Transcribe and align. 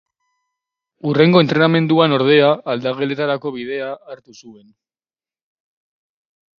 Hurrengo 1.09 1.41
entrenamenduan, 1.45 2.17
ordea, 2.19 2.49
aldageletarako 2.75 3.55
bidea 3.59 3.93
hartu 4.15 4.37
zuen. 4.41 4.67